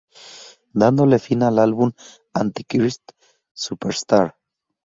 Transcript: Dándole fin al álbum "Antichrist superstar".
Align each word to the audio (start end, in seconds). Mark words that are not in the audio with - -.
Dándole 0.73 1.19
fin 1.19 1.43
al 1.43 1.59
álbum 1.59 1.91
"Antichrist 2.33 3.03
superstar". 3.53 4.35